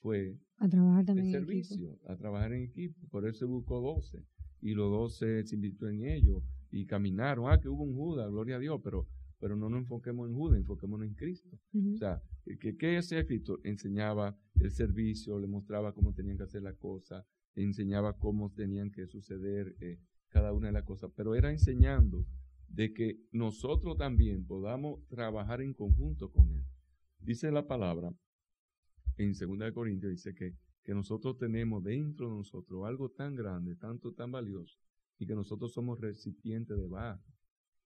[0.00, 1.46] fue A trabajar el también en equipo.
[1.46, 3.06] servicio, a trabajar en equipo.
[3.10, 4.24] Por eso buscó doce.
[4.64, 7.52] Y los doce se invirtió en ellos y caminaron.
[7.52, 9.06] Ah, que hubo un Judas, gloria a Dios, pero,
[9.38, 11.50] pero no nos enfoquemos en Judas, enfoquémonos en Cristo.
[11.92, 12.22] O sea,
[12.58, 17.26] que, que ese Cristo enseñaba el servicio, le mostraba cómo tenían que hacer la cosa,
[17.54, 20.00] enseñaba cómo tenían que suceder eh,
[20.30, 22.26] cada una de las cosas, pero era enseñando
[22.68, 26.64] de que nosotros también podamos trabajar en conjunto con Él.
[27.20, 28.12] Dice la palabra
[29.16, 34.12] en 2 Corintios, dice que, que nosotros tenemos dentro de nosotros algo tan grande, tanto
[34.12, 34.78] tan valioso,
[35.18, 37.24] y que nosotros somos recipientes de barro.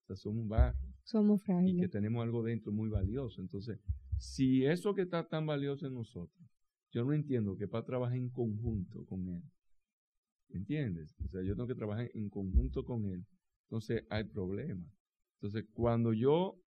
[0.03, 1.87] O sea, somos barro Somos y frágiles.
[1.87, 3.41] que tenemos algo dentro muy valioso.
[3.41, 3.79] Entonces,
[4.19, 6.49] si eso que está tan valioso en nosotros,
[6.91, 9.43] yo no entiendo que para trabajar en conjunto con Él.
[10.49, 11.15] ¿Entiendes?
[11.25, 13.25] O sea, yo tengo que trabajar en conjunto con Él.
[13.67, 14.91] Entonces, hay problemas.
[15.35, 16.59] Entonces, cuando yo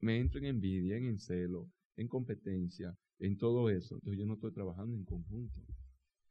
[0.00, 4.52] me entro en envidia, en celo, en competencia, en todo eso, entonces yo no estoy
[4.52, 5.60] trabajando en conjunto.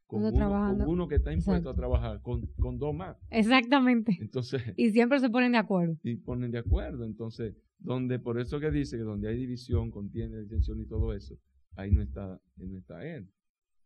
[0.06, 1.70] Con, No uno, trabajando- con uno que está impuesto Exacto.
[1.70, 3.16] a trabajar con, con dos más.
[3.30, 4.16] Exactamente.
[4.20, 5.96] Entonces, Y siempre se ponen de acuerdo.
[6.02, 7.04] y ponen de acuerdo.
[7.04, 11.36] Entonces, donde por eso que dice que donde hay división, contienda, disensión y todo eso,
[11.76, 13.30] ahí no está, no está él.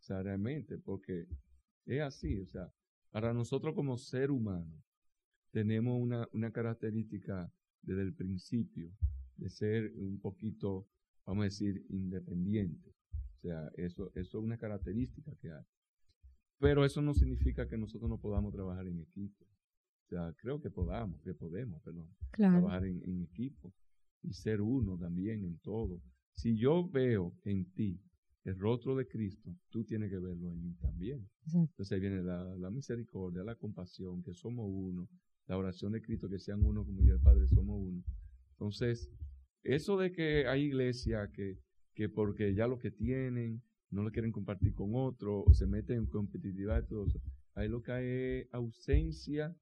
[0.00, 1.26] O sea, realmente, porque
[1.86, 2.40] es así.
[2.40, 2.68] O sea,
[3.10, 4.74] para nosotros como ser humano,
[5.52, 7.50] tenemos una, una característica
[7.82, 8.90] desde el principio
[9.36, 10.88] de ser un poquito,
[11.24, 12.92] vamos a decir, independiente.
[13.38, 15.64] O sea, eso, eso es una característica que hay.
[16.58, 19.44] Pero eso no significa que nosotros no podamos trabajar en equipo.
[19.44, 22.58] O sea, creo que podamos, que podemos, perdón, Claro.
[22.60, 23.72] trabajar en, en equipo
[24.22, 26.00] y ser uno también en todo.
[26.32, 28.00] Si yo veo en ti
[28.44, 31.28] el rostro de Cristo, tú tienes que verlo en mí también.
[31.52, 35.08] Entonces ahí viene la, la misericordia, la compasión, que somos uno,
[35.46, 38.02] la oración de Cristo, que sean uno como yo y el Padre somos uno.
[38.52, 39.10] Entonces,
[39.62, 41.58] eso de que hay iglesia que,
[41.98, 45.96] que porque ya lo que tienen, no lo quieren compartir con otro, o se meten
[45.96, 47.20] en competitividad y todo eso,
[47.56, 49.52] ahí lo que hay es ausencia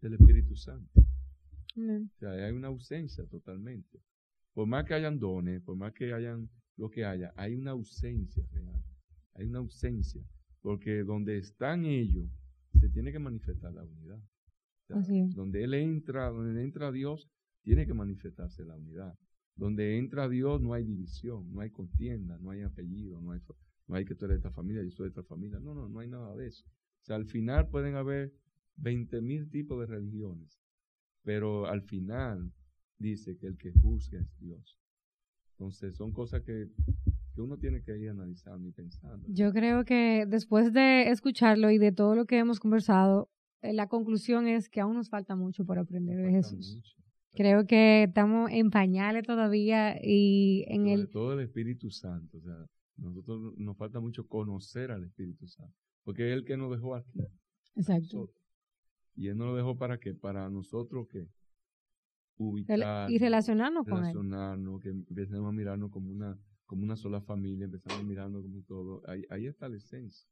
[0.00, 1.00] del Espíritu Santo.
[1.00, 3.98] O sea, hay una ausencia totalmente.
[4.54, 8.46] Por más que hayan dones, por más que hayan lo que haya, hay una ausencia
[8.52, 8.80] real.
[9.34, 10.22] Hay una ausencia.
[10.60, 12.30] Porque donde están ellos,
[12.78, 14.18] se tiene que manifestar la unidad.
[14.18, 15.34] O sea, Así es.
[15.34, 17.28] Donde Él entra, donde entra Dios,
[17.62, 19.18] tiene que manifestarse la unidad.
[19.56, 23.54] Donde entra Dios no hay división, no hay contienda, no hay apellido, no hay, fa-
[23.86, 25.58] no hay que tú eres de esta familia, yo soy de esta familia.
[25.60, 26.64] No, no, no hay nada de eso.
[26.66, 28.32] O sea, al final pueden haber
[28.76, 30.58] 20 mil tipos de religiones,
[31.22, 32.52] pero al final
[32.98, 34.78] dice que el que juzga es Dios.
[35.52, 36.68] Entonces son cosas que,
[37.34, 39.26] que uno tiene que ir analizando y pensando.
[39.28, 43.88] Yo creo que después de escucharlo y de todo lo que hemos conversado, eh, la
[43.88, 46.76] conclusión es que aún nos falta mucho por aprender de Jesús.
[46.76, 46.96] mucho.
[47.34, 51.08] Creo que estamos en pañales todavía y en Sobre el...
[51.10, 52.38] todo el Espíritu Santo.
[52.38, 52.66] O sea,
[52.96, 55.74] nosotros nos falta mucho conocer al Espíritu Santo.
[56.04, 57.20] Porque es el que nos dejó aquí.
[57.76, 58.30] Exacto.
[59.14, 61.26] Y Él nos lo dejó para que para nosotros que
[62.36, 64.12] ubicar, Y relacionarnos con él.
[64.14, 68.62] relacionarnos, que empecemos a mirarnos como una, como una sola familia, empezamos a mirarnos como
[68.62, 69.02] todo.
[69.06, 70.28] Ahí, ahí está la esencia.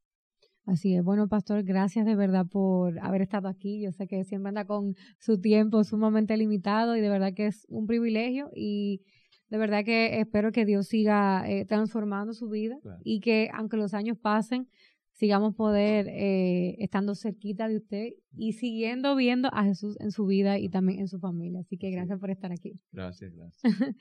[0.65, 1.03] Así es.
[1.03, 3.81] Bueno, Pastor, gracias de verdad por haber estado aquí.
[3.81, 7.65] Yo sé que siempre anda con su tiempo sumamente limitado y de verdad que es
[7.69, 9.01] un privilegio y
[9.49, 13.01] de verdad que espero que Dios siga eh, transformando su vida Claro.
[13.03, 14.67] y que aunque los años pasen,
[15.13, 20.57] sigamos poder eh, estando cerquita de usted y siguiendo viendo a Jesús en su vida
[20.57, 21.59] y también en su familia.
[21.61, 22.79] Así que gracias por estar aquí.
[22.91, 23.61] Gracias, gracias.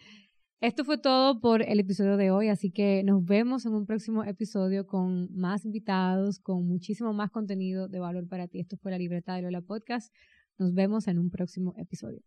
[0.61, 4.25] Esto fue todo por el episodio de hoy, así que nos vemos en un próximo
[4.25, 8.61] episodio con más invitados, con muchísimo más contenido de valor para ti.
[8.61, 10.15] Esto fue la libreta de Lola Podcast.
[10.59, 12.21] Nos vemos en un próximo episodio.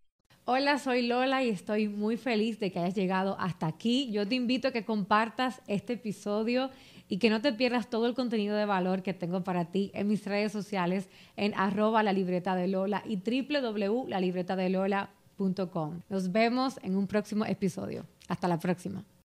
[0.46, 4.12] Hola, soy Lola y estoy muy feliz de que hayas llegado hasta aquí.
[4.12, 6.72] Yo te invito a que compartas este episodio
[7.08, 10.08] y que no te pierdas todo el contenido de valor que tengo para ti en
[10.08, 16.02] mis redes sociales en arroba la libreta de Lola y www.lalibretadelola.com.
[16.10, 18.08] Nos vemos en un próximo episodio.
[18.28, 19.04] Hasta la próxima.